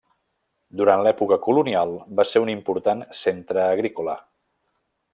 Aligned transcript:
Durant 0.79 1.03
l'època 1.07 1.37
colonial 1.49 1.93
va 2.21 2.27
ser 2.31 2.43
un 2.47 2.51
important 2.57 3.07
centre 3.23 3.67
agrícola. 3.77 4.21